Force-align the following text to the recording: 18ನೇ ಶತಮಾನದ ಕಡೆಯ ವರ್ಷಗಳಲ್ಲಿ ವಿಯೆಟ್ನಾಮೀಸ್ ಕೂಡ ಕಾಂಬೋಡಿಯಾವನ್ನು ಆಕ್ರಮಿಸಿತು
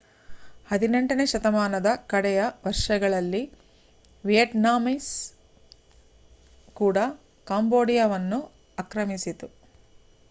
18ನೇ 0.69 1.25
ಶತಮಾನದ 1.31 1.89
ಕಡೆಯ 2.07 2.39
ವರ್ಷಗಳಲ್ಲಿ 2.63 3.43
ವಿಯೆಟ್ನಾಮೀಸ್ 4.23 5.11
ಕೂಡ 6.75 6.97
ಕಾಂಬೋಡಿಯಾವನ್ನು 7.47 8.41
ಆಕ್ರಮಿಸಿತು 8.77 9.49